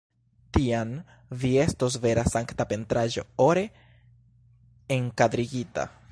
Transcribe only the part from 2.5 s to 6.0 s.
pentraĵo, ore enkadrigita!